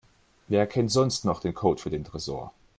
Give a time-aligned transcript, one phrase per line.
[0.47, 2.51] Wer kennt sonst noch den Code für den Tresor?